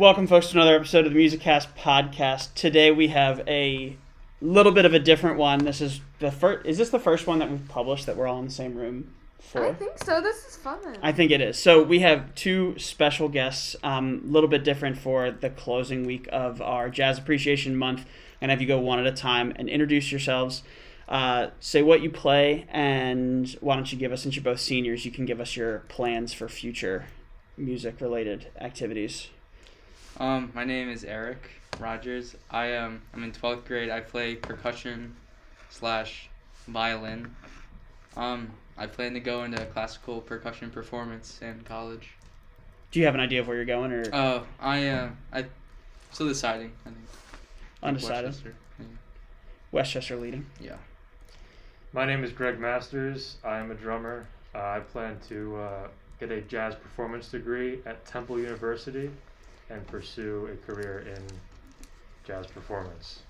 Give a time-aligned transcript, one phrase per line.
[0.00, 2.54] Welcome, folks, to another episode of the Music Cast podcast.
[2.54, 3.98] Today we have a
[4.40, 5.66] little bit of a different one.
[5.66, 6.66] This is the first.
[6.66, 9.12] Is this the first one that we've published that we're all in the same room
[9.38, 9.62] for?
[9.62, 10.22] I think so.
[10.22, 10.78] This is fun.
[11.02, 11.58] I think it is.
[11.58, 16.30] So we have two special guests, a um, little bit different for the closing week
[16.32, 18.06] of our Jazz Appreciation Month.
[18.40, 20.62] And have you go one at a time and introduce yourselves.
[21.10, 25.04] Uh, say what you play, and why don't you give us, since you're both seniors,
[25.04, 27.04] you can give us your plans for future
[27.58, 29.28] music related activities.
[30.20, 31.48] Um, my name is Eric
[31.78, 32.36] Rodgers.
[32.50, 33.88] I am um, I'm in twelfth grade.
[33.88, 35.16] I play percussion
[35.70, 36.28] slash
[36.68, 37.34] violin.
[38.18, 42.10] Um, I plan to go into classical percussion performance in college.
[42.90, 44.04] Do you have an idea of where you're going, or?
[44.12, 45.46] Oh, I uh, I
[46.10, 46.72] still deciding.
[46.84, 46.96] I think.
[47.82, 48.24] Undecided.
[48.26, 48.86] West Chester, yeah.
[49.72, 50.44] West Chester leading.
[50.60, 50.76] Yeah.
[51.94, 53.38] My name is Greg Masters.
[53.42, 54.26] I am a drummer.
[54.54, 59.10] Uh, I plan to uh, get a jazz performance degree at Temple University
[59.70, 61.22] and pursue a career in
[62.26, 63.20] jazz performance.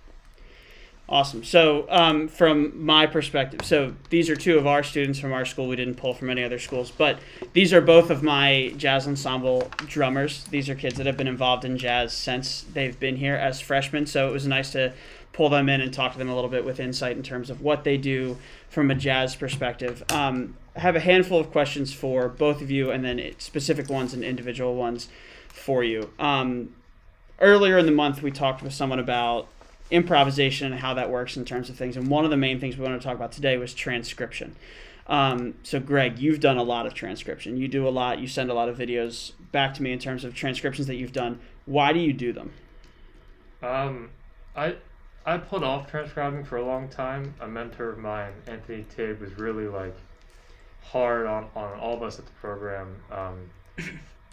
[1.08, 1.42] Awesome.
[1.42, 5.66] So, um, from my perspective, so these are two of our students from our school.
[5.66, 7.18] We didn't pull from any other schools, but
[7.52, 10.44] these are both of my jazz ensemble drummers.
[10.44, 14.06] These are kids that have been involved in jazz since they've been here as freshmen.
[14.06, 14.92] So, it was nice to
[15.32, 17.60] pull them in and talk to them a little bit with insight in terms of
[17.60, 20.04] what they do from a jazz perspective.
[20.12, 24.14] Um, I have a handful of questions for both of you, and then specific ones
[24.14, 25.08] and individual ones
[25.52, 26.10] for you.
[26.18, 26.74] Um,
[27.40, 29.48] earlier in the month, we talked with someone about
[29.90, 31.96] improvisation and how that works in terms of things.
[31.96, 34.56] And one of the main things we want to talk about today was transcription.
[35.06, 37.56] Um, so, Greg, you've done a lot of transcription.
[37.56, 38.20] You do a lot.
[38.20, 41.12] You send a lot of videos back to me in terms of transcriptions that you've
[41.12, 41.40] done.
[41.66, 42.52] Why do you do them?
[43.62, 44.10] Um,
[44.54, 44.76] I
[45.26, 47.34] I put off transcribing for a long time.
[47.40, 49.96] A mentor of mine, Anthony Tidd, was really like
[50.82, 53.50] hard on, on all of us at the program um,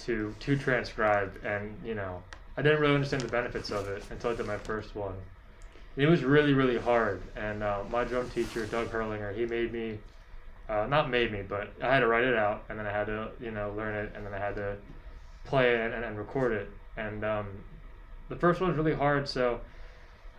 [0.05, 2.21] to to transcribe, and you know
[2.55, 5.15] I didn't really understand the benefits of it until I did my first one.
[5.95, 9.99] It was really really hard, and uh, my drum teacher Doug Hirlinger, he made me.
[10.69, 13.07] Uh, not made me, but I had to write it out, and then I had
[13.07, 14.75] to, you know, learn it, and then I had to
[15.45, 16.69] play it and, and, and record it.
[16.97, 17.47] And um,
[18.27, 19.61] the first one was really hard, so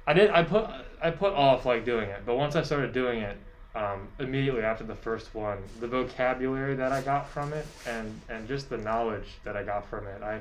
[0.06, 0.30] I did.
[0.30, 0.68] I put
[1.02, 3.36] I put off like doing it, but once I started doing it,
[3.74, 8.48] um, immediately after the first one, the vocabulary that I got from it, and and
[8.48, 10.40] just the knowledge that I got from it, I.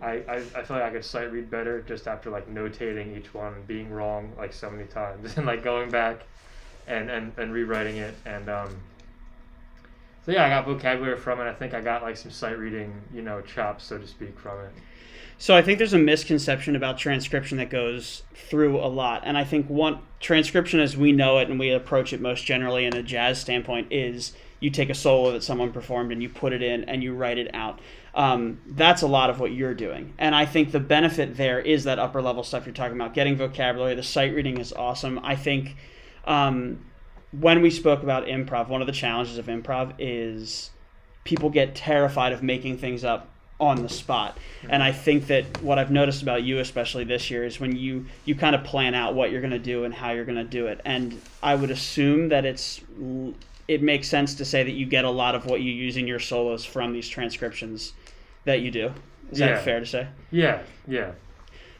[0.00, 3.34] I, I, I feel like I could sight read better just after like notating each
[3.34, 6.22] one, being wrong like so many times, and like going back
[6.86, 8.14] and, and, and rewriting it.
[8.24, 8.80] And um,
[10.24, 11.44] so yeah, I got vocabulary from it.
[11.44, 14.60] I think I got like some sight reading, you know, chops, so to speak, from
[14.60, 14.72] it.
[15.42, 19.42] So I think there's a misconception about transcription that goes through a lot, and I
[19.42, 23.02] think one transcription, as we know it and we approach it most generally in a
[23.02, 26.84] jazz standpoint, is you take a solo that someone performed and you put it in
[26.84, 27.80] and you write it out.
[28.14, 31.82] Um, that's a lot of what you're doing, and I think the benefit there is
[31.82, 33.96] that upper level stuff you're talking about, getting vocabulary.
[33.96, 35.18] The sight reading is awesome.
[35.24, 35.74] I think
[36.24, 36.84] um,
[37.32, 40.70] when we spoke about improv, one of the challenges of improv is
[41.24, 43.31] people get terrified of making things up
[43.62, 44.36] on the spot.
[44.68, 48.06] And I think that what I've noticed about you, especially this year, is when you
[48.24, 50.44] you kind of plan out what you're going to do and how you're going to
[50.44, 50.80] do it.
[50.84, 52.80] And I would assume that it's
[53.68, 56.08] it makes sense to say that you get a lot of what you use in
[56.08, 57.92] your solos from these transcriptions
[58.44, 58.92] that you do.
[59.30, 59.46] Is yeah.
[59.46, 60.08] that fair to say?
[60.32, 61.12] Yeah, yeah.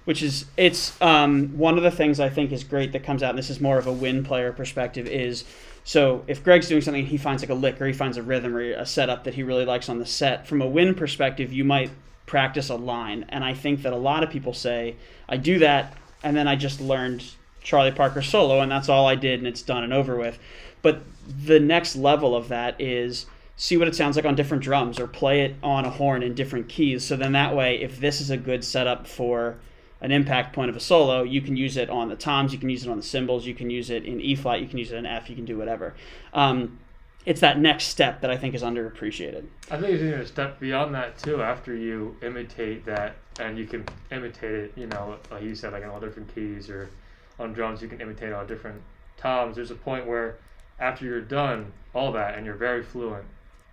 [0.04, 3.30] Which is it's um, one of the things I think is great that comes out.
[3.30, 5.06] And this is more of a win player perspective.
[5.06, 5.44] Is
[5.84, 8.56] so if Greg's doing something, he finds like a lick or he finds a rhythm
[8.56, 10.46] or a setup that he really likes on the set.
[10.46, 11.90] From a win perspective, you might
[12.26, 14.96] practice a line, and I think that a lot of people say,
[15.28, 17.24] "I do that, and then I just learned
[17.62, 20.38] Charlie Parker solo, and that's all I did, and it's done and over with."
[20.82, 21.02] But
[21.44, 23.26] the next level of that is
[23.56, 26.34] see what it sounds like on different drums or play it on a horn in
[26.34, 27.04] different keys.
[27.04, 29.56] So then that way, if this is a good setup for
[30.02, 32.68] an impact point of a solo, you can use it on the toms, you can
[32.68, 34.92] use it on the cymbals, you can use it in E flat, you can use
[34.92, 35.94] it in F, you can do whatever.
[36.34, 36.78] Um,
[37.24, 39.46] it's that next step that I think is underappreciated.
[39.70, 41.40] I think it's even a step beyond that too.
[41.40, 45.84] After you imitate that, and you can imitate it, you know, like you said, like
[45.84, 46.90] in all different keys or
[47.38, 48.82] on drums, you can imitate all different
[49.16, 49.56] toms.
[49.56, 50.36] There's a point where
[50.80, 53.24] after you're done all that and you're very fluent,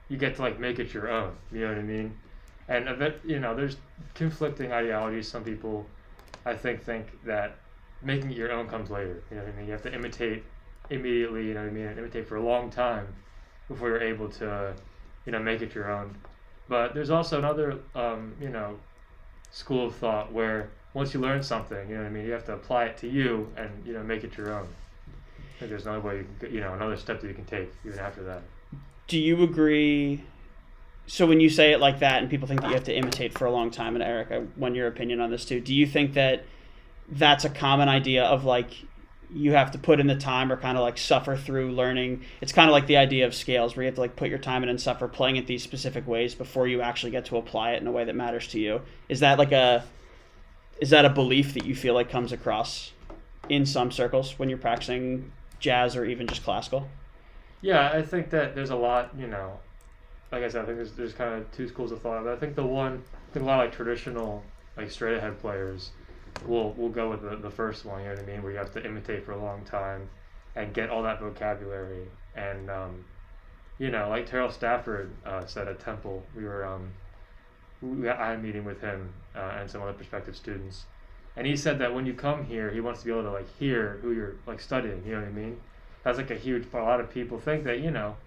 [0.09, 1.35] you get to like make it your own.
[1.51, 2.15] You know what I mean?
[2.67, 3.77] And a bit, you know, there's
[4.13, 5.27] conflicting ideologies.
[5.27, 5.87] Some people
[6.49, 7.57] I think think that
[8.01, 9.23] making it your own comes later.
[9.29, 9.65] You know what I mean?
[9.67, 10.43] You have to imitate
[10.89, 11.47] immediately.
[11.47, 11.85] You know what I mean?
[11.85, 13.07] And imitate for a long time
[13.67, 14.73] before you're able to,
[15.25, 16.15] you know, make it your own.
[16.67, 18.79] But there's also another, um, you know,
[19.51, 22.45] school of thought where once you learn something, you know what I mean, you have
[22.45, 24.67] to apply it to you and you know make it your own.
[25.37, 27.99] I think there's another way, you, you know, another step that you can take even
[27.99, 28.41] after that.
[29.07, 30.23] Do you agree
[31.09, 33.35] so when you say it like that, and people think that you have to imitate
[33.35, 35.59] for a long time, and Eric, I want your opinion on this too.
[35.59, 36.45] Do you think that
[37.11, 38.71] that's a common idea of like
[39.33, 42.23] you have to put in the time or kind of like suffer through learning.
[42.41, 44.39] It's kind of like the idea of scales where you have to like put your
[44.39, 47.71] time in and suffer playing it these specific ways before you actually get to apply
[47.71, 48.81] it in a way that matters to you.
[49.07, 49.83] Is that like a
[50.79, 52.91] is that a belief that you feel like comes across
[53.49, 56.87] in some circles when you're practicing jazz or even just classical?
[57.61, 59.59] Yeah, I think that there's a lot, you know,
[60.31, 62.23] like I said, I think there's, there's kind of two schools of thought.
[62.23, 64.43] But I think the one, I think a lot of like traditional,
[64.77, 65.91] like straight ahead players,
[66.45, 68.01] we'll we'll go with the, the first one.
[68.01, 68.43] You know what I mean?
[68.43, 70.09] Where you have to imitate for a long time
[70.55, 72.07] and get all that vocabulary.
[72.35, 73.05] And um,
[73.77, 76.91] you know, like Terrell Stafford uh, said at Temple, we were um,
[77.81, 80.85] we I had a meeting with him uh, and some other prospective students,
[81.35, 83.47] and he said that when you come here, he wants to be able to like
[83.57, 85.03] hear who you're like studying.
[85.05, 85.59] You know what I mean?
[86.03, 86.67] That's like a huge.
[86.73, 88.17] A lot of people think that you know,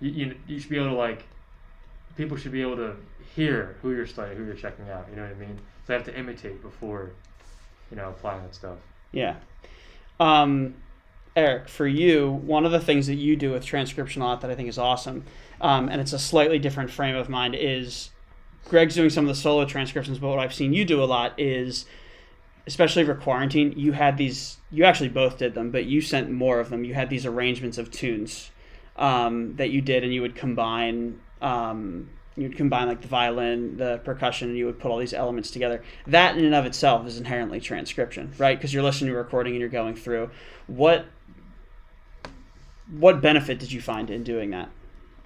[0.00, 1.24] you you, you should be able to like,
[2.18, 2.96] people should be able to
[3.34, 5.06] hear who you're studying, who you're checking out.
[5.08, 5.56] You know what I mean?
[5.56, 7.12] So they have to imitate before
[7.90, 8.78] you know, applying that stuff.
[9.12, 9.36] Yeah.
[10.20, 10.74] Um,
[11.36, 14.50] Eric, for you, one of the things that you do with transcription a lot that
[14.50, 15.24] I think is awesome,
[15.60, 18.10] um, and it's a slightly different frame of mind, is
[18.68, 21.38] Greg's doing some of the solo transcriptions, but what I've seen you do a lot
[21.38, 21.86] is,
[22.66, 26.60] especially for quarantine, you had these, you actually both did them, but you sent more
[26.60, 26.84] of them.
[26.84, 28.50] You had these arrangements of tunes
[28.96, 33.98] um, that you did, and you would combine um, you'd combine like the violin, the
[34.04, 35.82] percussion, and you would put all these elements together.
[36.06, 38.56] That in and of itself is inherently transcription, right?
[38.56, 40.30] Because you're listening to a recording and you're going through.
[40.66, 41.06] What
[42.98, 44.70] what benefit did you find in doing that?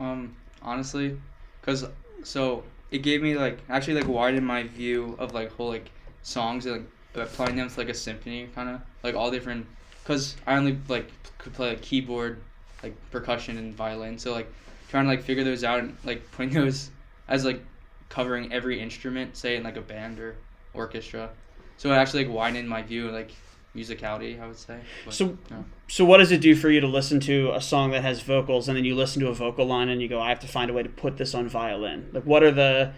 [0.00, 1.16] Um, honestly,
[1.62, 1.86] cause
[2.24, 5.90] so it gave me like actually like widened my view of like whole like
[6.22, 9.66] songs and like applying them to like a symphony kind of like all different.
[10.04, 12.40] Cause I only like could play like keyboard,
[12.82, 14.52] like percussion and violin, so like
[14.92, 16.90] trying to like figure those out and like putting those
[17.26, 17.64] as like
[18.10, 20.36] covering every instrument, say in like a band or
[20.74, 21.30] orchestra.
[21.78, 23.30] So it actually like widened my view like
[23.74, 24.80] musicality, I would say.
[25.06, 25.64] But, so, no.
[25.88, 28.68] so what does it do for you to listen to a song that has vocals
[28.68, 30.70] and then you listen to a vocal line and you go, I have to find
[30.70, 32.10] a way to put this on violin?
[32.12, 32.92] Like, what are the,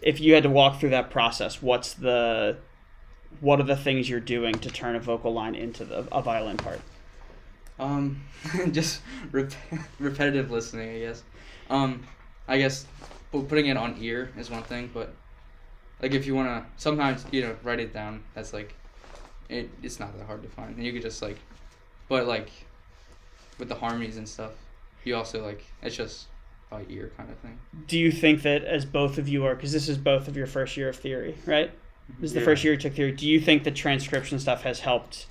[0.00, 2.56] if you had to walk through that process, what's the,
[3.40, 6.56] what are the things you're doing to turn a vocal line into the a violin
[6.56, 6.80] part?
[7.78, 8.24] Um,
[8.70, 9.52] just rep-
[9.98, 11.22] repetitive listening, I guess.
[11.70, 12.02] Um,
[12.46, 12.86] I guess
[13.30, 15.14] putting it on ear is one thing, but
[16.02, 18.22] like if you wanna sometimes you know write it down.
[18.34, 18.74] That's like
[19.48, 19.70] it.
[19.82, 21.38] It's not that hard to find, and you could just like,
[22.08, 22.50] but like
[23.58, 24.52] with the harmonies and stuff,
[25.04, 26.26] you also like it's just
[26.70, 27.58] by ear kind of thing.
[27.86, 30.46] Do you think that as both of you are, because this is both of your
[30.46, 31.70] first year of theory, right?
[32.20, 32.44] This is the yeah.
[32.44, 33.12] first year you took theory.
[33.12, 35.26] Do you think the transcription stuff has helped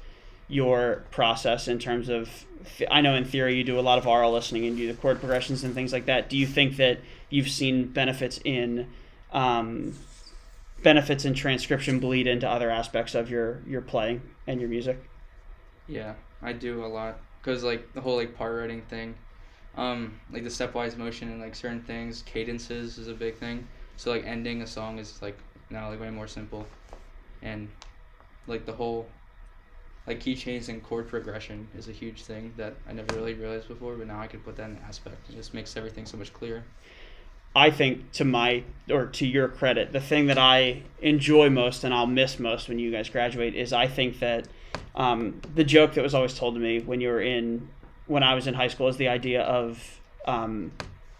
[0.53, 2.45] your process in terms of?
[2.89, 5.19] I know in theory you do a lot of aural listening and do the chord
[5.19, 6.29] progressions and things like that.
[6.29, 8.87] Do you think that you've seen benefits in
[9.33, 9.95] um,
[10.83, 15.01] benefits in transcription bleed into other aspects of your your playing and your music.
[15.87, 19.15] Yeah, I do a lot because like the whole like part writing thing,
[19.75, 23.67] um, like the stepwise motion and like certain things, cadences is a big thing.
[23.97, 25.37] So like ending a song is like
[25.69, 26.67] now like way more simple,
[27.41, 27.69] and
[28.47, 29.07] like the whole
[30.07, 33.67] like key change and chord progression is a huge thing that I never really realized
[33.67, 35.29] before, but now I can put that in aspect.
[35.29, 36.63] It just makes everything so much clearer.
[37.55, 41.93] I think to my or to your credit, the thing that I enjoy most and
[41.93, 44.47] I'll miss most when you guys graduate is I think that
[44.95, 47.69] um, the joke that was always told to me when you were in
[48.07, 50.71] when I was in high school is the idea of um,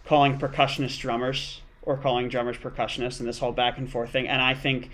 [0.06, 4.28] calling percussionists drummers or calling drummers percussionists and this whole back and forth thing.
[4.28, 4.90] And I think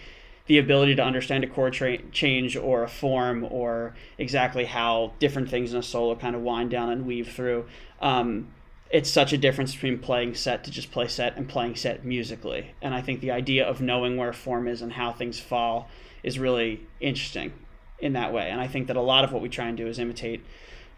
[0.49, 5.47] the ability to understand a chord tra- change or a form or exactly how different
[5.47, 7.67] things in a solo kind of wind down and weave through.
[8.01, 8.47] Um,
[8.89, 12.71] it's such a difference between playing set to just play set and playing set musically.
[12.81, 15.87] And I think the idea of knowing where form is and how things fall
[16.23, 17.53] is really interesting
[17.99, 18.49] in that way.
[18.49, 20.43] And I think that a lot of what we try and do is imitate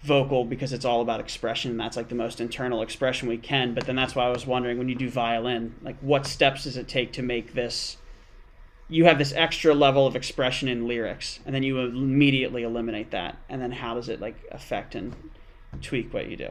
[0.02, 1.76] vocal because it's all about expression.
[1.76, 3.74] That's like the most internal expression we can.
[3.74, 6.78] But then that's why I was wondering when you do violin, like what steps does
[6.78, 7.98] it take to make this?
[8.92, 13.38] You have this extra level of expression in lyrics, and then you immediately eliminate that.
[13.48, 15.16] And then how does it like affect and
[15.82, 16.50] tweak what you do?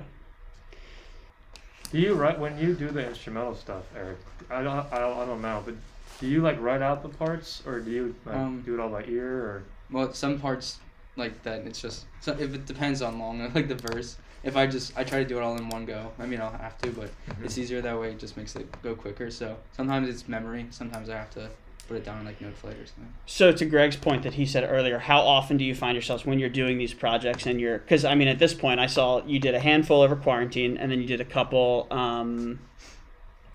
[1.92, 4.16] Do you write when you do the instrumental stuff, Eric?
[4.48, 5.74] I don't, I don't, know, but
[6.18, 8.88] do you like write out the parts, or do you like, um, do it all
[8.88, 9.62] by ear, or?
[9.90, 10.78] Well, some parts
[11.16, 11.66] like that.
[11.66, 14.16] It's just so if it depends on long like the verse.
[14.42, 16.10] If I just I try to do it all in one go.
[16.18, 17.44] I mean I'll have to, but mm-hmm.
[17.44, 18.12] it's easier that way.
[18.12, 19.30] It just makes it go quicker.
[19.30, 20.66] So sometimes it's memory.
[20.70, 21.50] Sometimes I have to
[21.90, 23.12] put it down in like Noteflight or something.
[23.26, 26.38] So to Greg's point that he said earlier, how often do you find yourselves when
[26.38, 29.40] you're doing these projects and you're because I mean at this point I saw you
[29.40, 32.60] did a handful over quarantine and then you did a couple um,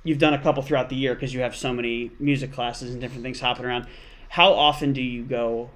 [0.04, 3.00] you've done a couple throughout the year because you have so many music classes and
[3.00, 3.88] different things hopping around.
[4.28, 5.70] How often do you go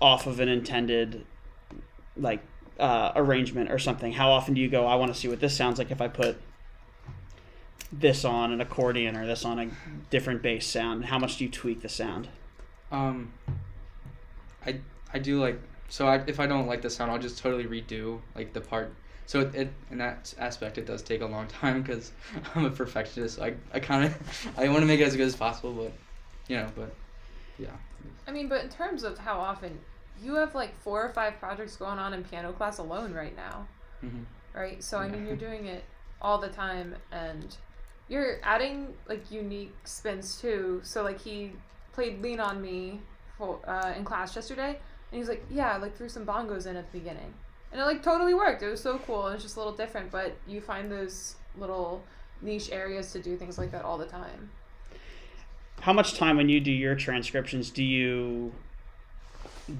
[0.00, 1.24] off of an intended
[2.16, 2.42] like
[2.80, 4.12] uh, arrangement or something?
[4.12, 4.86] How often do you go?
[4.86, 6.36] I want to see what this sounds like if I put
[7.92, 9.68] this on an accordion or this on a
[10.10, 11.06] different bass sound.
[11.06, 12.28] How much do you tweak the sound?
[12.92, 13.32] Um,
[14.66, 14.80] I
[15.12, 18.20] I do like so I, if I don't like the sound, I'll just totally redo
[18.34, 18.92] like the part.
[19.26, 22.12] So it, it in that aspect, it does take a long time because
[22.54, 23.36] I'm a perfectionist.
[23.36, 25.92] So I I kind of I want to make it as good as possible, but
[26.48, 26.94] you know, but
[27.58, 27.70] yeah.
[28.26, 29.78] I mean, but in terms of how often,
[30.22, 33.66] you have like four or five projects going on in piano class alone right now,
[34.00, 34.22] hmm
[34.54, 34.82] right?
[34.82, 35.28] So I mean, Yeah.
[35.28, 35.84] you're doing it
[36.22, 37.56] all the time, and
[38.10, 40.80] you're adding like unique spins too.
[40.82, 41.52] So like he
[41.92, 43.00] played "Lean on Me"
[43.38, 44.78] for uh, in class yesterday,
[45.10, 47.32] and he's like, "Yeah, like threw some bongos in at the beginning,"
[47.72, 48.62] and it like totally worked.
[48.62, 50.10] It was so cool, and it's just a little different.
[50.10, 52.02] But you find those little
[52.42, 54.50] niche areas to do things like that all the time.
[55.80, 58.52] How much time when you do your transcriptions do you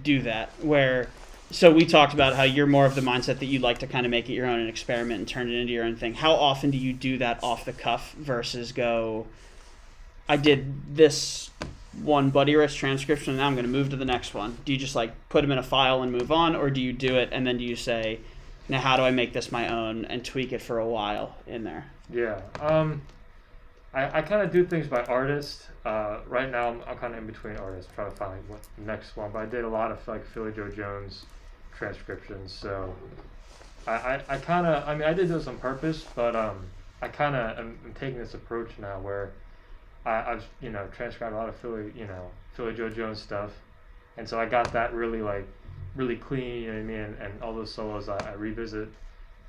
[0.03, 0.51] do that?
[0.63, 1.09] Where
[1.50, 4.07] so we talked about how you're more of the mindset that you'd like to kind
[4.07, 6.14] of make it your own and experiment and turn it into your own thing.
[6.14, 9.26] How often do you do that off the cuff versus go?
[10.28, 11.50] I did this
[12.02, 14.59] one Buddy Rich transcription, and now I'm going to move to the next one.
[14.64, 16.92] Do you just like put them in a file and move on, or do you
[16.92, 18.21] do it and then do you say,
[18.69, 21.64] now how do I make this my own and tweak it for a while in
[21.64, 21.87] there?
[22.12, 22.40] Yeah.
[22.61, 23.02] Um,
[23.92, 25.66] I, I kind of do things by artist.
[25.85, 28.61] Uh, right now, I'm, I'm kind of in between artists, trying to find like, what
[28.78, 29.33] the next one.
[29.33, 31.25] But I did a lot of like Philly Joe Jones
[31.81, 32.95] transcriptions, so
[33.87, 36.67] I, I, I kind of I mean I did those on purpose, but um,
[37.01, 39.33] I kind of am, am taking this approach now where
[40.05, 43.51] I, I've you know transcribed a lot of Philly you know Philly Joe Jones stuff,
[44.19, 45.47] and so I got that really like
[45.97, 48.91] really clean, you know what I mean, and, and all those solos I, I revisit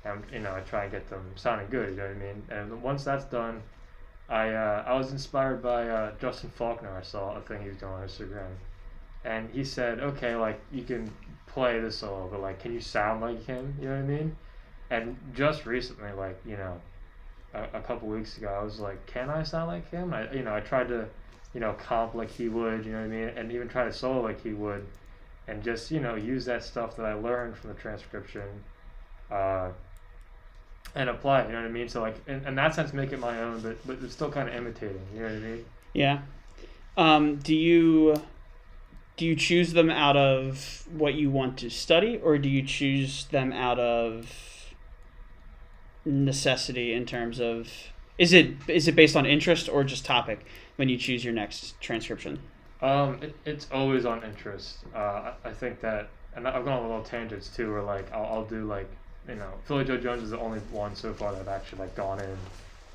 [0.04, 1.90] and you know I try and get them sounding good.
[1.90, 2.42] You know what I mean?
[2.50, 3.62] And once that's done,
[4.28, 6.96] I uh, I was inspired by uh, Justin Faulkner.
[6.96, 8.50] I saw a thing he was doing on Instagram,
[9.24, 11.10] and he said, okay, like you can
[11.52, 13.76] play the solo, but like, can you sound like him?
[13.80, 14.36] You know what I mean?
[14.90, 16.80] And just recently, like you know,
[17.54, 20.12] a, a couple weeks ago, I was like, can I sound like him?
[20.12, 21.06] I you know I tried to,
[21.54, 22.84] you know, comp like he would.
[22.84, 23.28] You know what I mean?
[23.28, 24.86] And even try to solo like he would,
[25.48, 28.64] and just you know use that stuff that I learned from the transcription.
[29.30, 29.70] Uh,
[30.94, 31.46] and apply it.
[31.46, 31.88] You know what I mean?
[31.88, 34.48] So like in, in that sense, make it my own, but but it's still kind
[34.48, 35.00] of imitating.
[35.14, 35.64] You know what I mean?
[35.94, 36.18] Yeah.
[36.96, 38.14] Um, do you
[39.16, 43.26] do you choose them out of what you want to study, or do you choose
[43.26, 44.74] them out of
[46.04, 47.68] necessity in terms of
[48.18, 50.44] is it is it based on interest or just topic
[50.76, 52.38] when you choose your next transcription?
[52.80, 54.78] Um, it, it's always on interest.
[54.94, 58.12] Uh, I, I think that, and I've gone on a little tangents too, where like
[58.12, 58.88] I'll, I'll do like
[59.28, 61.94] you know, Philly Joe Jones is the only one so far that I've actually like
[61.94, 62.36] gone in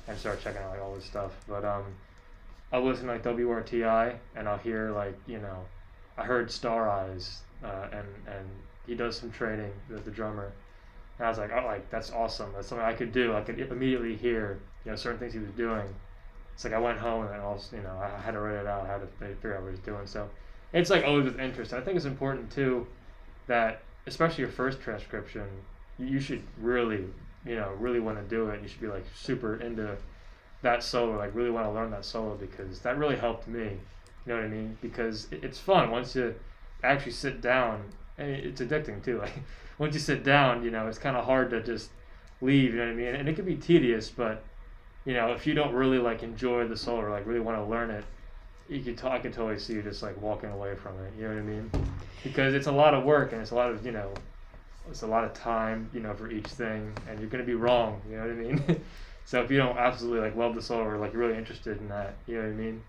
[0.06, 1.32] and started checking out like all this stuff.
[1.48, 1.84] But um,
[2.72, 5.64] I'll listen to like WRTI and I'll hear like you know,
[6.18, 8.48] I heard Star Eyes uh, and and
[8.86, 10.52] he does some training with the drummer.
[11.18, 12.52] And I was like, oh, like that's awesome.
[12.54, 13.34] That's something I could do.
[13.34, 15.86] I could immediately hear, you know, certain things he was doing.
[16.54, 18.66] It's like I went home and then also, you know, I had to write it
[18.66, 18.84] out.
[18.84, 20.06] I had to figure out what he was doing.
[20.06, 20.28] So
[20.72, 21.72] it's like always with interest.
[21.72, 22.86] I think it's important too
[23.46, 25.46] that, especially your first transcription,
[25.98, 27.04] you should really,
[27.44, 28.62] you know, really want to do it.
[28.62, 29.96] You should be like super into
[30.62, 33.78] that solo, like really want to learn that solo because that really helped me.
[34.28, 34.76] You know what I mean?
[34.82, 36.34] Because it, it's fun once you
[36.84, 37.82] actually sit down,
[38.18, 39.22] and it's addicting too.
[39.22, 39.32] Like
[39.78, 41.88] once you sit down, you know, it's kind of hard to just
[42.42, 42.74] leave.
[42.74, 43.14] You know what I mean?
[43.14, 44.44] And it can be tedious, but
[45.06, 47.64] you know, if you don't really like enjoy the solo or like really want to
[47.64, 48.04] learn it,
[48.68, 51.14] you could t- I totally see you just like walking away from it.
[51.16, 51.70] You know what I mean?
[52.22, 54.12] Because it's a lot of work and it's a lot of you know,
[54.90, 58.02] it's a lot of time you know for each thing, and you're gonna be wrong.
[58.10, 58.84] You know what I mean?
[59.24, 62.16] so if you don't absolutely like love the solo or like really interested in that,
[62.26, 62.82] you know what I mean?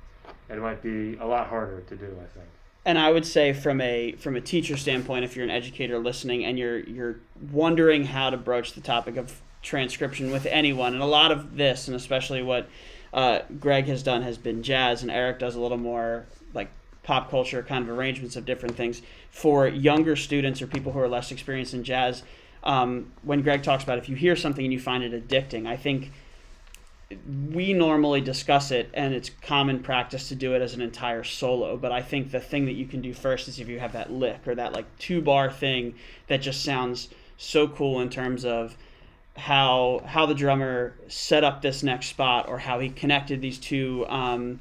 [0.50, 2.06] It might be a lot harder to do.
[2.06, 2.48] I think.
[2.86, 6.46] and I would say from a from a teacher standpoint, if you're an educator listening
[6.46, 7.18] and you're you're
[7.52, 11.88] wondering how to broach the topic of transcription with anyone, and a lot of this,
[11.88, 12.68] and especially what
[13.14, 16.70] uh, Greg has done, has been jazz, and Eric does a little more like
[17.04, 21.08] pop culture kind of arrangements of different things for younger students or people who are
[21.08, 22.24] less experienced in jazz.
[22.64, 25.78] Um, when Greg talks about if you hear something and you find it addicting, I
[25.78, 26.12] think
[27.52, 31.76] we normally discuss it and it's common practice to do it as an entire solo
[31.76, 34.12] but i think the thing that you can do first is if you have that
[34.12, 35.96] lick or that like two bar thing
[36.28, 38.78] that just sounds so cool in terms of
[39.36, 44.06] how how the drummer set up this next spot or how he connected these two
[44.08, 44.60] um,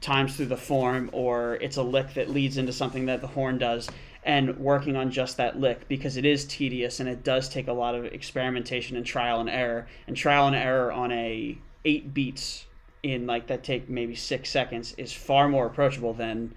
[0.00, 3.56] times through the form or it's a lick that leads into something that the horn
[3.56, 3.88] does
[4.24, 7.72] and working on just that lick because it is tedious and it does take a
[7.72, 12.66] lot of experimentation and trial and error and trial and error on a eight beats
[13.02, 16.54] in like that take maybe six seconds is far more approachable than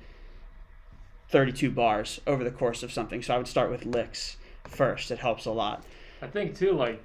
[1.29, 3.21] 32 bars over the course of something.
[3.21, 5.11] So I would start with licks first.
[5.11, 5.83] It helps a lot.
[6.21, 7.03] I think too, like,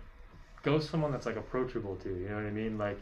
[0.62, 2.28] go someone that's like approachable to you.
[2.28, 2.78] Know what I mean?
[2.78, 2.98] Like,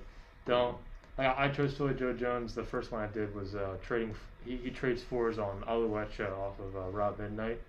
[0.47, 0.77] don't.
[1.17, 2.55] Like, I chose Philly Joe Jones.
[2.55, 4.15] The first one I did was uh, trading.
[4.49, 7.61] He, he trades fours on Ah-Leu-Cha off of uh, 'Round Midnight,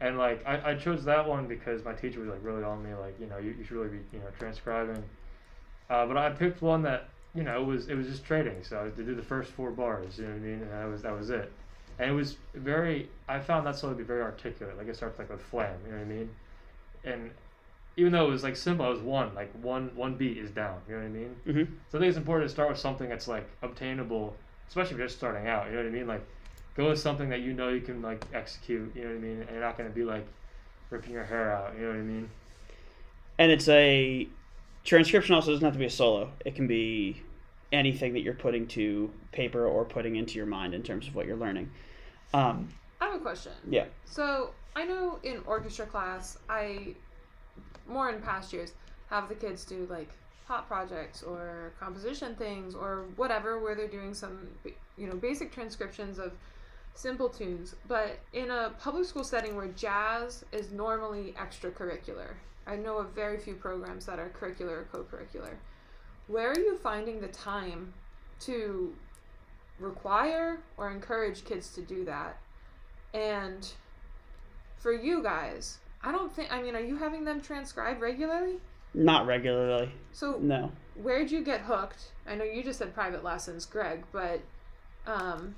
[0.00, 2.94] and like I, I chose that one because my teacher was like really on me.
[2.94, 5.02] Like, you know, you, you should really be you know transcribing.
[5.88, 8.62] Uh, but I picked one that you know it was it was just trading.
[8.62, 10.18] So I did the first four bars.
[10.18, 10.62] You know what I mean?
[10.62, 11.52] And that was that was it.
[11.98, 13.08] And it was very.
[13.28, 14.76] I found that song to be very articulate.
[14.76, 15.74] Like it starts like with flam.
[15.86, 16.30] You know what I mean?
[17.04, 17.30] And
[17.96, 20.80] even though it was like simple, it was one like one one beat is down.
[20.88, 21.36] You know what I mean?
[21.46, 21.72] Mm-hmm.
[21.90, 24.36] So I think it's important to start with something that's like obtainable,
[24.68, 25.66] especially if you're just starting out.
[25.66, 26.06] You know what I mean?
[26.06, 26.26] Like
[26.76, 28.94] go with something that you know you can like execute.
[28.94, 29.40] You know what I mean?
[29.42, 30.26] And you're not gonna be like
[30.90, 31.74] ripping your hair out.
[31.74, 32.30] You know what I mean?
[33.38, 34.28] And it's a
[34.84, 36.30] transcription also doesn't have to be a solo.
[36.44, 37.22] It can be
[37.72, 41.26] anything that you're putting to paper or putting into your mind in terms of what
[41.26, 41.70] you're learning.
[42.32, 42.68] Um,
[43.00, 43.52] I have a question.
[43.68, 43.86] Yeah.
[44.04, 46.94] So I know in orchestra class, I
[47.88, 48.72] more in past years
[49.10, 50.10] have the kids do like
[50.46, 54.48] hot projects or composition things or whatever where they're doing some
[54.96, 56.32] you know basic transcriptions of
[56.94, 57.74] simple tunes.
[57.88, 62.34] But in a public school setting where jazz is normally extracurricular
[62.66, 65.54] i know of very few programs that are curricular or co-curricular
[66.26, 67.92] where are you finding the time
[68.40, 68.92] to
[69.78, 72.38] require or encourage kids to do that?
[73.14, 73.70] And
[74.78, 78.58] for you guys i don't think i mean are you having them transcribe regularly
[78.96, 79.92] not regularly.
[80.12, 80.72] so No.
[80.94, 82.12] where'd you get hooked?
[82.26, 84.40] I know you just said private lessons, Greg, but
[85.06, 85.54] um,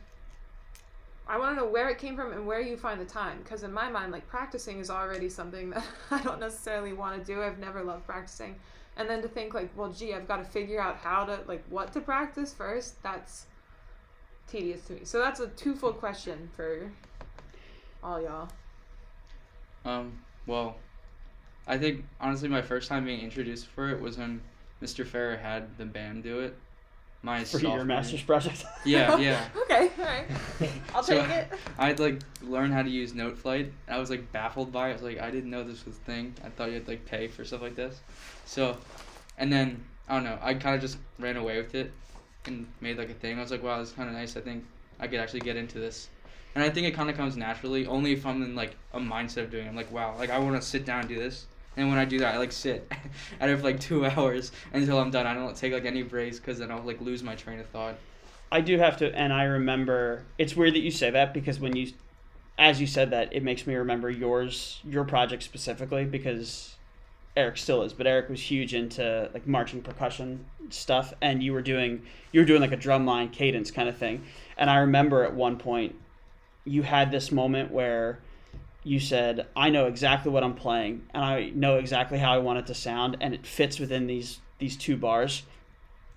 [1.27, 3.39] I want to know where it came from and where you find the time.
[3.43, 7.25] Because in my mind, like practicing is already something that I don't necessarily want to
[7.25, 7.43] do.
[7.43, 8.57] I've never loved practicing,
[8.97, 11.65] and then to think like, well, gee, I've got to figure out how to like
[11.71, 13.01] what to practice first.
[13.03, 13.47] That's
[14.49, 15.01] tedious to me.
[15.05, 16.91] So that's a twofold question for
[18.03, 18.49] all y'all.
[19.85, 20.77] Um, well,
[21.69, 24.41] I think honestly my first time being introduced for it was when
[24.83, 25.07] Mr.
[25.07, 26.57] Farrer had the band do it.
[27.23, 28.65] My For your master's project.
[28.85, 29.49] Yeah, yeah.
[29.63, 30.27] okay, all right.
[30.95, 31.49] I'll So- take it.
[31.79, 33.71] I'd like learn how to use Noteflight.
[33.89, 34.91] I was like baffled by it.
[34.91, 36.35] I was like, I didn't know this was a thing.
[36.45, 38.01] I thought you had to like pay for stuff like this.
[38.47, 38.77] So,
[39.37, 40.39] and then I don't know.
[40.41, 41.93] I kind of just ran away with it
[42.47, 43.37] and made like a thing.
[43.37, 44.37] I was like, wow, this is kind of nice.
[44.37, 44.65] I think
[45.01, 46.09] I could actually get into this.
[46.55, 49.43] And I think it kind of comes naturally, only if I'm in like a mindset
[49.45, 49.67] of doing.
[49.67, 49.69] it.
[49.69, 51.47] I'm like, wow, like I want to sit down and do this.
[51.79, 52.91] And when I do that, I like sit
[53.41, 55.27] it for like two hours until I'm done.
[55.27, 57.95] I don't take like any breaks because then I'll like lose my train of thought.
[58.51, 60.25] I do have to, and I remember.
[60.39, 61.93] It's weird that you say that because when you,
[62.59, 66.75] as you said that, it makes me remember yours, your project specifically because
[67.37, 71.63] Eric still is, but Eric was huge into like marching percussion stuff, and you were
[71.63, 74.25] doing you were doing like a drumline cadence kind of thing,
[74.57, 75.95] and I remember at one point,
[76.65, 78.19] you had this moment where
[78.85, 82.59] you said, "I know exactly what I'm playing, and I know exactly how I want
[82.59, 85.43] it to sound, and it fits within these these two bars."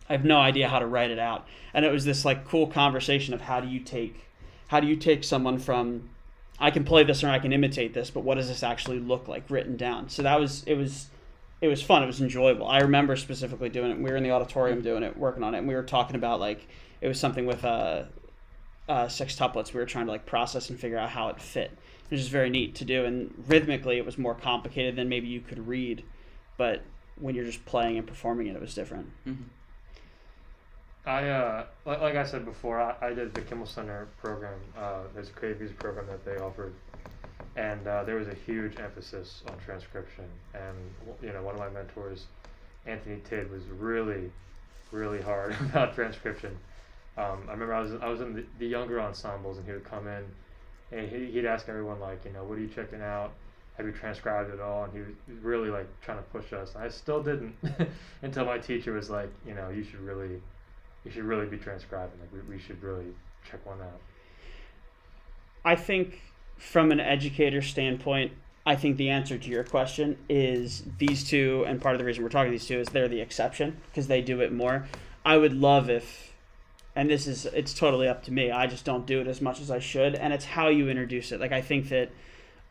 [0.10, 1.48] I have no idea how to write it out.
[1.74, 4.28] And it was this like cool conversation of how do you take
[4.68, 6.10] how do you take someone from
[6.60, 9.28] I can play this or I can imitate this, but what does this actually look
[9.28, 10.10] like written down?
[10.10, 11.08] So that was it was
[11.62, 12.04] it was fun.
[12.04, 12.68] It was enjoyable.
[12.68, 13.98] I remember specifically doing it.
[13.98, 16.40] We were in the auditorium doing it, working on it, and we were talking about
[16.40, 16.68] like
[17.00, 18.04] it was something with uh,
[18.90, 19.74] uh, sextuplets.
[19.74, 21.72] We were trying to like process and figure out how it fit,
[22.12, 23.06] which is very neat to do.
[23.06, 26.04] And rhythmically, it was more complicated than maybe you could read,
[26.58, 26.84] but
[27.18, 29.10] when you're just playing and performing it, it was different.
[29.24, 29.34] hmm
[31.04, 34.60] I uh, like, like I said before, I, I did the Kimmel Center program.
[34.78, 36.74] Uh, there's a creative music program that they offered,
[37.56, 40.26] and uh, there was a huge emphasis on transcription.
[40.54, 40.78] And
[41.24, 42.26] you know, one of my mentors,
[42.86, 44.32] Anthony Tidd, was really,
[44.92, 46.56] really hard about transcription.
[47.18, 49.86] Um, I remember I was I was in the, the younger ensembles, and he would
[49.86, 50.24] come in,
[50.92, 53.32] and he, he'd ask everyone like, you know, what are you checking out?
[53.78, 54.84] Have you transcribed it all?
[54.84, 56.76] And he was really like trying to push us.
[56.76, 57.56] I still didn't
[58.22, 60.42] until my teacher was like, you know, you should really
[61.04, 62.20] you should really be transcribing.
[62.20, 63.08] Like we, we should really
[63.50, 64.00] check one out.
[65.64, 66.22] I think
[66.58, 68.34] from an educator standpoint,
[68.66, 72.24] I think the answer to your question is these two, and part of the reason
[72.24, 74.88] we're talking these two is they're the exception because they do it more.
[75.26, 76.31] I would love if,
[76.96, 78.52] and this is it's totally up to me.
[78.52, 81.32] I just don't do it as much as I should, and it's how you introduce
[81.32, 81.40] it.
[81.40, 82.12] Like I think that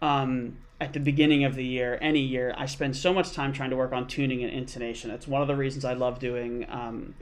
[0.02, 3.70] um, at the beginning of the year, any year, I spend so much time trying
[3.70, 5.10] to work on tuning and intonation.
[5.10, 6.66] It's one of the reasons I love doing.
[6.68, 7.14] Um,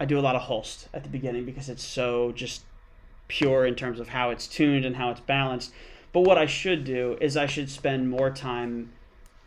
[0.00, 2.62] I do a lot of Holst at the beginning because it's so just
[3.28, 5.72] pure in terms of how it's tuned and how it's balanced.
[6.12, 8.92] But what I should do is I should spend more time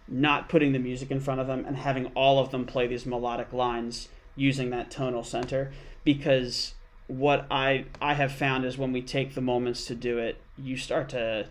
[0.08, 3.06] not putting the music in front of them and having all of them play these
[3.06, 5.72] melodic lines using that tonal center
[6.08, 6.74] because
[7.08, 10.78] what I I have found is when we take the moments to do it, you
[10.78, 11.48] start to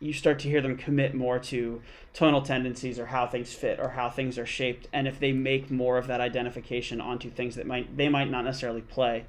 [0.00, 1.80] you start to hear them commit more to
[2.12, 4.88] tonal tendencies or how things fit or how things are shaped.
[4.92, 8.44] And if they make more of that identification onto things that might they might not
[8.44, 9.26] necessarily play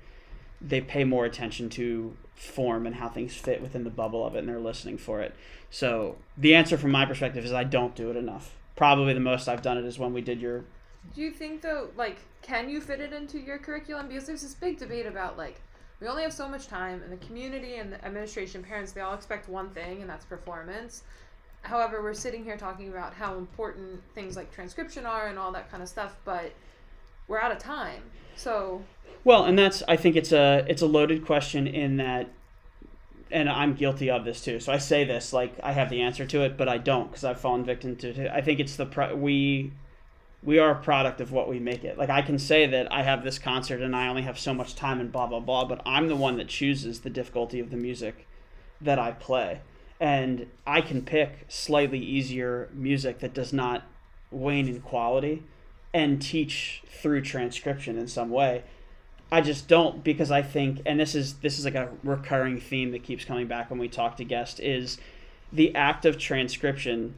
[0.60, 4.40] they pay more attention to form and how things fit within the bubble of it
[4.40, 5.36] and they're listening for it.
[5.70, 8.56] So the answer from my perspective is i don't do it enough.
[8.76, 10.66] Probably the most i've done it is when we did your
[11.14, 14.08] Do you think though, like, can you fit it into your curriculum?
[14.08, 15.62] Because there's this big debate about like,
[16.00, 19.14] we only have so much time, and the community and the administration, parents, they all
[19.14, 21.04] expect one thing, and that's performance.
[21.62, 25.72] However, we're sitting here talking about how important things like transcription are and all that
[25.72, 26.52] kind of stuff, but
[27.28, 28.04] we're out of time.
[28.36, 28.84] So,
[29.24, 32.30] Well, and that's I think it's a it's a loaded question in that
[33.32, 34.60] and I'm guilty of this too.
[34.60, 37.24] So I say this like I have the answer to it, but I don't because
[37.24, 38.32] I've fallen victim to it.
[38.32, 39.72] I think it's the pro- we
[40.44, 41.98] we are a product of what we make it.
[41.98, 44.76] Like I can say that I have this concert and I only have so much
[44.76, 47.78] time and blah blah blah, but I'm the one that chooses the difficulty of the
[47.78, 48.28] music
[48.82, 49.62] that I play.
[50.00, 53.84] And I can pick slightly easier music that does not
[54.30, 55.44] wane in quality
[55.94, 58.64] and teach through transcription in some way.
[59.32, 62.92] I just don't because I think and this is this is like a recurring theme
[62.92, 64.98] that keeps coming back when we talk to guests is
[65.52, 67.16] the act of transcription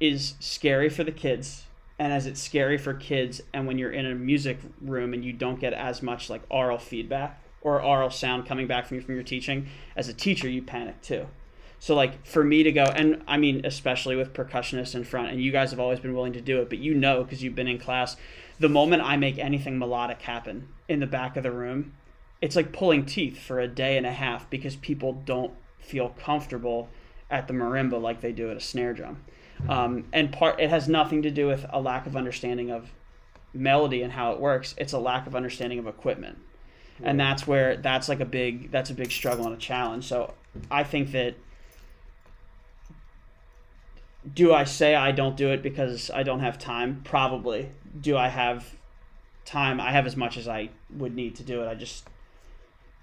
[0.00, 1.64] is scary for the kids
[2.00, 5.34] and as it's scary for kids and when you're in a music room and you
[5.34, 9.14] don't get as much like oral feedback or oral sound coming back from you from
[9.14, 11.26] your teaching as a teacher you panic too.
[11.78, 15.42] So like for me to go and i mean especially with percussionists in front and
[15.42, 17.68] you guys have always been willing to do it but you know because you've been
[17.68, 18.16] in class
[18.58, 21.94] the moment i make anything melodic happen in the back of the room
[22.42, 26.90] it's like pulling teeth for a day and a half because people don't feel comfortable
[27.30, 29.22] at the marimba like they do at a snare drum
[29.68, 32.90] um, and part it has nothing to do with a lack of understanding of
[33.52, 34.74] melody and how it works.
[34.78, 36.38] It's a lack of understanding of equipment.
[37.02, 40.04] And that's where that's like a big that's a big struggle and a challenge.
[40.04, 40.34] So
[40.70, 41.34] i think that
[44.34, 47.00] do i say i don't do it because i don't have time?
[47.04, 47.70] Probably.
[47.98, 48.74] Do i have
[49.46, 49.80] time?
[49.80, 51.68] I have as much as i would need to do it.
[51.68, 52.06] I just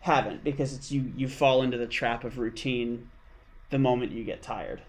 [0.01, 3.09] haven't because it's you you fall into the trap of routine
[3.71, 4.83] the moment you get tired.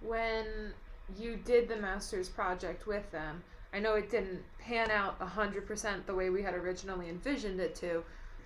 [0.00, 0.72] When
[1.18, 3.42] you did the master's project with them,
[3.72, 8.02] I know it didn't pan out 100% the way we had originally envisioned it to,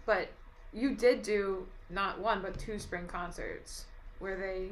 [0.07, 0.29] but
[0.73, 3.87] you did do not one but two spring concerts.
[4.19, 4.71] Were they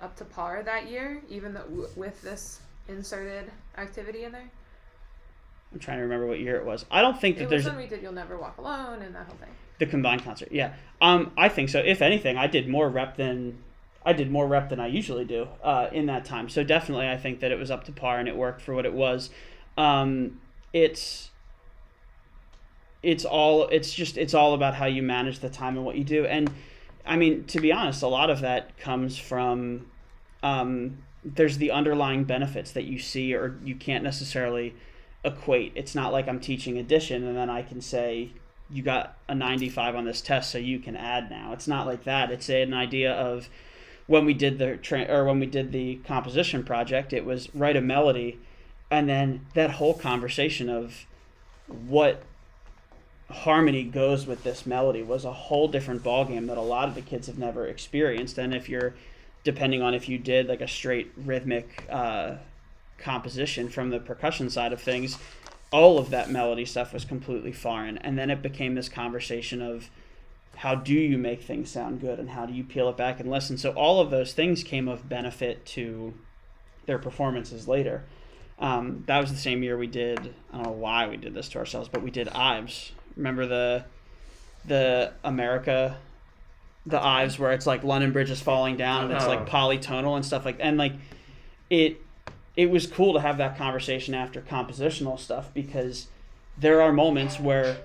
[0.00, 4.50] up to par that year, even though w- with this inserted activity in there?
[5.72, 7.76] i'm trying to remember what year it was i don't think that It there's when
[7.76, 9.50] we did "You'll Never Walk Alone" and that whole thing.
[9.78, 10.74] The combined concert, yeah.
[11.02, 11.80] Um, I think so.
[11.80, 13.58] If anything, I did more rep than
[14.06, 16.48] I did more rep than I usually do uh, in that time.
[16.48, 18.86] So definitely, I think that it was up to par and it worked for what
[18.86, 19.30] it was.
[19.76, 20.40] Um,
[20.72, 21.30] it's
[23.02, 26.04] it's all it's just it's all about how you manage the time and what you
[26.04, 26.24] do.
[26.24, 26.50] And
[27.04, 29.90] I mean, to be honest, a lot of that comes from
[30.42, 34.76] um, there's the underlying benefits that you see or you can't necessarily
[35.24, 35.72] equate.
[35.74, 38.30] It's not like I'm teaching addition and then I can say
[38.70, 41.52] you got a 95 on this test so you can add now.
[41.52, 42.30] It's not like that.
[42.30, 43.48] It's an idea of
[44.06, 47.76] when we did the tra- or when we did the composition project, it was write
[47.76, 48.38] a melody
[48.90, 51.06] and then that whole conversation of
[51.66, 52.22] what
[53.28, 57.02] harmony goes with this melody was a whole different ballgame that a lot of the
[57.02, 58.38] kids have never experienced.
[58.38, 58.94] And if you're
[59.42, 62.36] depending on if you did like a straight rhythmic uh,
[62.98, 65.18] composition from the percussion side of things,
[65.72, 67.98] all of that melody stuff was completely foreign.
[67.98, 69.90] And then it became this conversation of
[70.56, 73.30] how do you make things sound good and how do you peel it back and
[73.30, 73.58] listen.
[73.58, 76.14] So all of those things came of benefit to
[76.86, 78.04] their performances later.
[78.58, 80.34] Um, that was the same year we did.
[80.52, 82.92] I don't know why we did this to ourselves, but we did Ives.
[83.16, 83.84] Remember the
[84.64, 85.98] the America,
[86.86, 89.28] the Ives where it's like London Bridge is falling down and it's Oh.
[89.28, 90.94] like polytonal and stuff like and like
[91.70, 92.00] it
[92.56, 96.06] it was cool to have that conversation after compositional stuff because
[96.56, 97.76] there are moments where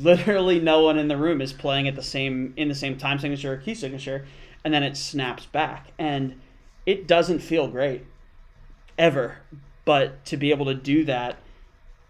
[0.00, 3.18] literally no one in the room is playing at the same in the same time
[3.18, 4.26] signature or key signature
[4.64, 6.38] and then it snaps back and
[6.84, 8.04] it doesn't feel great
[8.98, 9.38] ever
[9.84, 11.36] but to be able to do that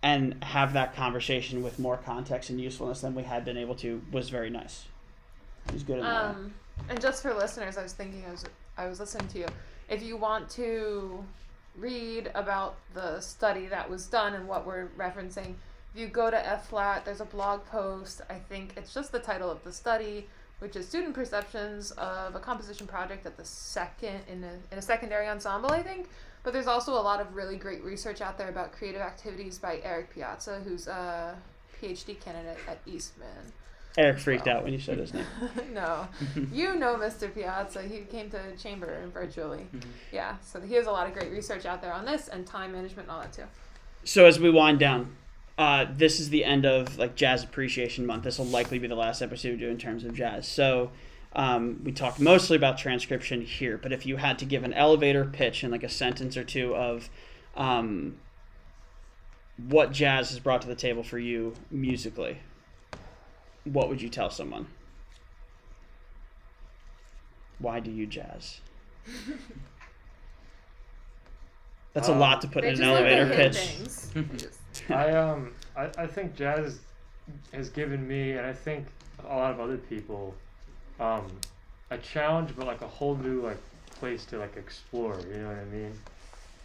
[0.03, 4.03] and have that conversation with more context and usefulness than we had been able to
[4.11, 4.87] was very nice
[5.69, 6.01] it was good.
[6.01, 6.55] Um,
[6.89, 8.45] and just for listeners, I was thinking, I was,
[8.77, 9.47] I was listening to you.
[9.89, 11.25] If you want to
[11.77, 15.55] read about the study that was done and what we're referencing,
[15.95, 18.21] if you go to F flat, there's a blog post.
[18.31, 20.27] I think it's just the title of the study,
[20.59, 24.83] which is student perceptions of a composition project at the second in a, in a
[24.83, 25.71] secondary ensemble.
[25.73, 26.09] I think.
[26.45, 29.81] But there's also a lot of really great research out there about creative activities by
[29.83, 31.37] Eric Piazza, who's a
[31.83, 33.53] PhD candidate at Eastman.
[33.99, 34.59] Eric freaked Wow.
[34.59, 35.25] out when you said his name.
[35.73, 36.07] no,
[36.53, 37.33] you know Mr.
[37.35, 37.83] Piazza.
[37.83, 39.67] He came to Chamber virtually.
[39.75, 39.83] Mhm.
[40.13, 42.73] Yeah, so he has a lot of great research out there on this and time
[42.73, 43.43] management and all that too.
[44.05, 45.17] So as we wind down,
[45.59, 48.23] uh, this is the end of like Jazz Appreciation Month.
[48.23, 50.47] This will likely be the last episode we do in terms of jazz.
[50.47, 50.93] So
[51.35, 55.25] um, we talked mostly about transcription here, but if you had to give an elevator
[55.25, 57.11] pitch in like a sentence or two of
[57.57, 58.19] um,
[59.69, 62.39] what jazz has brought to the table for you musically,
[63.65, 64.69] what would you tell someone?
[67.59, 68.61] Why do you jazz?
[71.95, 74.49] That's a Um, lot to put in an just like to elevator pitch.
[74.93, 76.81] I um I, I think jazz
[77.53, 80.41] has given me and I think a lot of other people
[81.01, 81.43] um
[81.91, 83.63] a challenge but like a whole new like
[83.97, 86.01] place to like explore, you know what I mean?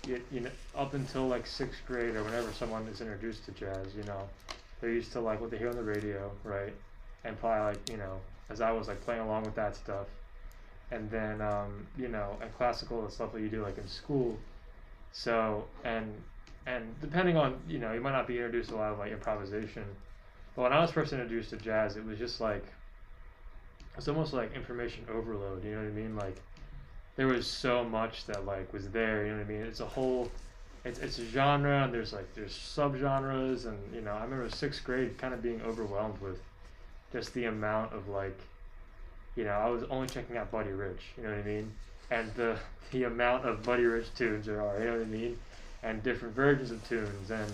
[0.05, 3.95] You, you know up until like sixth grade or whenever someone is introduced to jazz,
[3.95, 4.29] you know,
[4.81, 6.75] they're used to like what they hear on the radio, right?
[7.23, 10.07] And probably like, you know, as I was like playing along with that stuff.
[10.91, 14.39] And then um, you know, and classical the stuff that you do like in school.
[15.11, 16.23] So and
[16.65, 19.11] and depending on you know you might not be introduced to a lot of like
[19.11, 19.83] improvisation.
[20.55, 22.65] But when i was first introduced to jazz it was just like
[23.97, 26.15] it's almost like information overload you know what i mean?
[26.15, 26.37] Like
[27.15, 29.61] there was so much that like was there you know what i mean?
[29.61, 30.31] It's a whole
[30.85, 34.83] it's, it's a genre and there's like there's subgenres and you know i remember sixth
[34.83, 36.41] grade kind of being overwhelmed with
[37.11, 38.37] just the amount of like
[39.35, 41.71] you know i was only checking out buddy rich you know what i mean?
[42.11, 42.57] And the
[42.91, 45.37] the amount of buddy rich tunes there are you know what i mean
[45.83, 47.53] and different versions of tunes and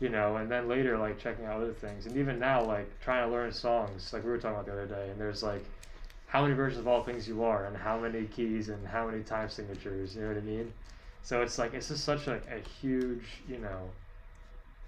[0.00, 2.06] you know and then later like checking out other things.
[2.06, 4.86] And even now like trying to learn songs like we were talking about the other
[4.86, 5.64] day and there's like
[6.26, 9.22] how many versions of all things you are and how many keys and how many
[9.22, 10.72] time signatures you know what i mean?
[11.22, 13.90] So it's like it's just such like a huge you know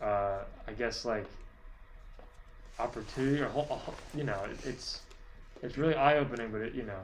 [0.01, 1.27] uh i guess like
[2.79, 3.81] opportunity or
[4.17, 5.01] you know it, it's
[5.63, 7.01] it's really eye-opening but it you know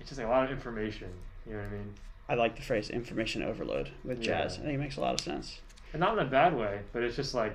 [0.00, 1.08] it's just like a lot of information
[1.46, 1.94] you know what i mean
[2.28, 4.54] I like the phrase information overload with jazz.
[4.56, 4.62] Yeah.
[4.62, 5.60] I think it makes a lot of sense.
[5.92, 7.54] and not in a bad way, but it's just like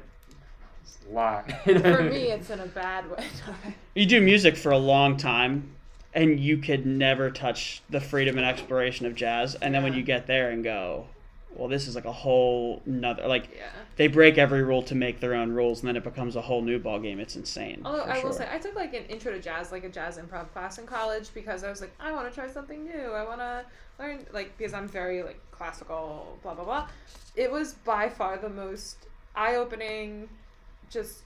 [0.84, 1.52] it's a lot.
[1.64, 3.26] For me, it's in a bad way.
[3.96, 5.72] You do music for a long time
[6.14, 9.56] and you could never touch the freedom and exploration of jazz.
[9.56, 11.08] And then when you get there and go,
[11.56, 13.70] well, this is like a whole nother, like yeah.
[13.96, 16.62] they break every rule to make their own rules and then it becomes a whole
[16.62, 17.20] new ball game.
[17.20, 17.82] It's insane.
[17.84, 20.52] Although I will say, I took like an intro to jazz, like a jazz improv
[20.52, 23.12] class in college, because I was like, I want to try something new.
[23.12, 23.66] I want to
[23.98, 26.88] learn, like, because I'm very like classical, blah blah blah.
[27.36, 28.98] It was by far the most
[29.36, 30.30] eye-opening,
[30.90, 31.20] just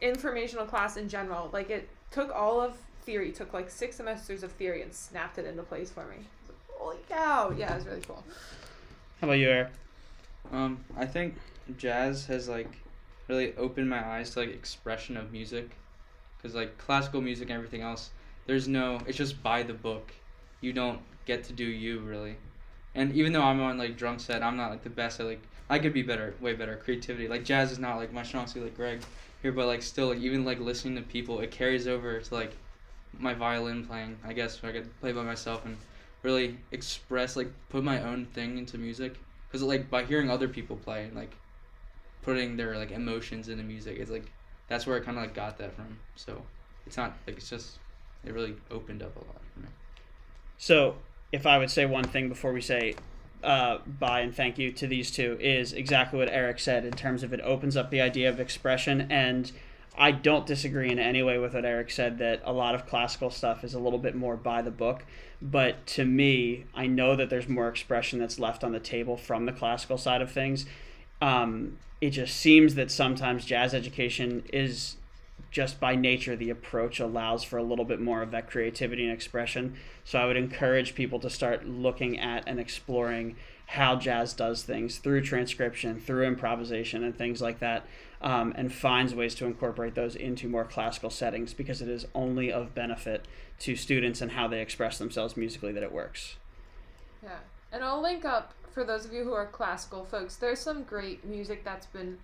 [0.00, 1.50] informational class in general.
[1.52, 5.46] Like it took all of theory, took like six semesters of theory, and snapped it
[5.46, 6.16] into place for me.
[6.46, 7.52] Like, Holy cow!
[7.56, 8.22] Yeah, it was really cool.
[9.20, 9.68] How about you, Eric?
[10.52, 11.36] Um, I think
[11.76, 12.70] jazz has like
[13.28, 15.70] really opened my eyes to like expression of music,
[16.36, 18.10] because like classical music and everything else,
[18.46, 19.00] there's no.
[19.06, 20.12] It's just by the book.
[20.60, 22.36] You don't get to do you really,
[22.94, 25.42] and even though I'm on like drum set, I'm not like the best at like.
[25.70, 26.76] I could be better, way better.
[26.76, 29.02] Creativity, like jazz is not like my strong suit, like Greg
[29.42, 32.52] here, but like still, like even like listening to people, it carries over to like
[33.18, 34.18] my violin playing.
[34.24, 35.76] I guess I could play by myself and
[36.22, 39.16] really express, like put my own thing into music
[39.48, 41.34] because like by hearing other people play and like
[42.22, 44.30] putting their like emotions into music it's like
[44.68, 46.42] that's where i kind of like got that from so
[46.86, 47.78] it's not like it's just
[48.24, 49.68] it really opened up a lot for me
[50.58, 50.96] So,
[51.30, 52.94] if I would say one thing before we say
[53.42, 57.22] uh, bye and thank you to these two, is exactly what Eric said in terms
[57.22, 59.06] of it opens up the idea of expression.
[59.10, 59.52] And
[59.98, 63.30] I don't disagree in any way with what Eric said that a lot of classical
[63.30, 65.04] stuff is a little bit more by the book.
[65.42, 69.44] But to me, I know that there's more expression that's left on the table from
[69.44, 70.66] the classical side of things.
[71.20, 74.97] Um, it just seems that sometimes jazz education is
[75.50, 79.12] just by nature the approach allows for a little bit more of that creativity and
[79.12, 84.62] expression so i would encourage people to start looking at and exploring how jazz does
[84.62, 87.84] things through transcription through improvisation and things like that
[88.20, 92.50] um, and finds ways to incorporate those into more classical settings because it is only
[92.50, 93.26] of benefit
[93.60, 96.36] to students and how they express themselves musically that it works
[97.22, 97.38] Yeah.
[97.70, 100.36] And I'll link up for those of you who are classical folks.
[100.36, 102.18] There's some great music that's been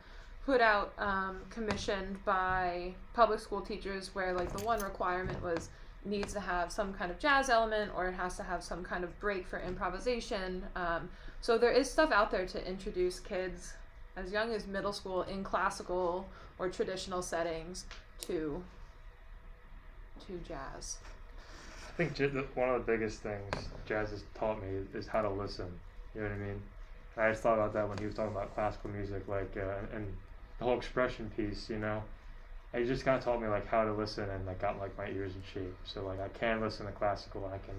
[0.45, 5.71] put out, um, commissioned by public school teachers, where like the one requirement was
[6.05, 9.05] needs to have some kind of jazz element or it has to have some kind
[9.05, 10.63] of break for improvisation.
[10.77, 11.09] Um,
[11.41, 13.73] so there is stuff out there to introduce kids
[14.17, 16.29] as young as middle school in classical
[16.59, 17.87] or traditional settings
[18.21, 18.63] to
[20.27, 20.99] to jazz.
[21.89, 22.19] I think
[22.55, 25.73] one of the biggest things jazz has taught me is how to listen.
[26.15, 26.63] You know what I mean?
[27.17, 30.13] I just thought about that when he was talking about classical music, like, uh, and
[30.59, 32.03] the whole expression piece, you know.
[32.73, 34.97] And he just kind of taught me like how to listen and like got like
[34.99, 35.77] my ears in shape.
[35.85, 37.47] So like I can listen to classical.
[37.47, 37.75] I can,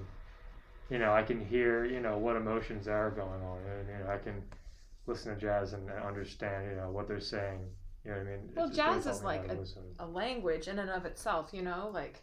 [0.90, 4.12] you know, I can hear you know what emotions are going on, and you know
[4.12, 4.42] I can
[5.08, 7.60] listen to jazz and, and understand you know what they're saying.
[8.06, 8.40] You know what I mean?
[8.56, 9.48] Well, It's- it's really jazz is like
[10.00, 12.22] a- a language in and of itself, you know, like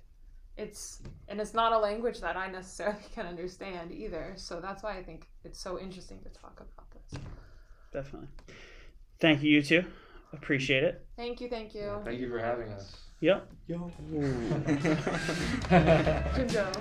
[0.56, 4.32] it's and it's not a language that I necessarily can understand either.
[4.36, 7.20] So that's why I think it's so interesting to talk about this.
[7.92, 8.28] Definitely.
[9.20, 9.84] Thank you, you two.
[10.32, 11.04] Appreciate it.
[11.16, 12.00] Thank you, thank you.
[12.04, 12.94] Thank you for having us.
[13.20, 13.48] Yep.
[13.68, 13.90] Yo.
[16.34, 16.72] Jim Joe.